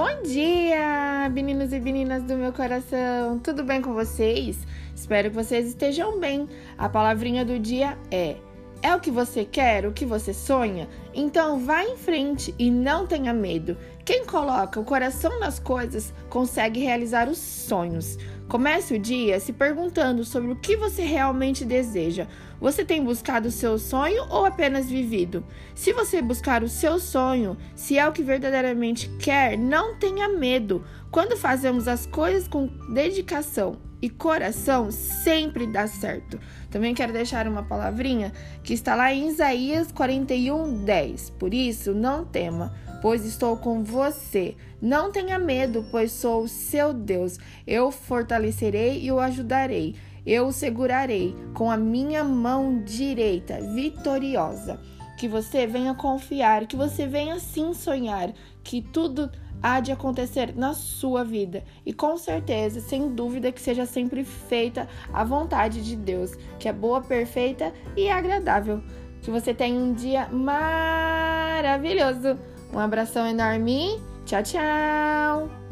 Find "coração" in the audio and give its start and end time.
2.54-3.38, 14.84-15.38, 34.08-34.90